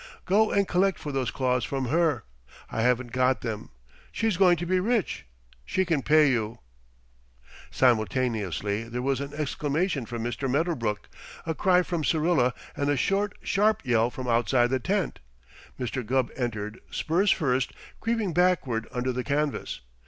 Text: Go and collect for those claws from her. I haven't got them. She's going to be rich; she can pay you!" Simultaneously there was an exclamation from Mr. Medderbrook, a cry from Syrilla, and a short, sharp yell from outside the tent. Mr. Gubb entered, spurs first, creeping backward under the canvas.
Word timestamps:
Go 0.25 0.49
and 0.51 0.67
collect 0.67 0.97
for 0.97 1.11
those 1.11 1.29
claws 1.29 1.63
from 1.63 1.85
her. 1.89 2.23
I 2.71 2.81
haven't 2.81 3.11
got 3.11 3.41
them. 3.41 3.69
She's 4.11 4.35
going 4.35 4.57
to 4.57 4.65
be 4.65 4.79
rich; 4.79 5.27
she 5.63 5.85
can 5.85 6.01
pay 6.01 6.31
you!" 6.31 6.57
Simultaneously 7.69 8.85
there 8.85 9.03
was 9.03 9.21
an 9.21 9.31
exclamation 9.35 10.07
from 10.07 10.23
Mr. 10.23 10.49
Medderbrook, 10.49 11.07
a 11.45 11.53
cry 11.53 11.83
from 11.83 12.03
Syrilla, 12.03 12.55
and 12.75 12.89
a 12.89 12.97
short, 12.97 13.35
sharp 13.43 13.83
yell 13.85 14.09
from 14.09 14.27
outside 14.27 14.71
the 14.71 14.79
tent. 14.79 15.19
Mr. 15.79 16.03
Gubb 16.03 16.31
entered, 16.35 16.79
spurs 16.89 17.29
first, 17.29 17.71
creeping 17.99 18.33
backward 18.33 18.87
under 18.91 19.11
the 19.11 19.23
canvas. 19.23 19.81